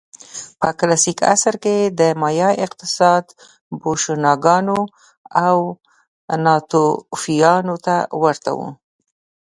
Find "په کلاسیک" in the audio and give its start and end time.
0.59-1.19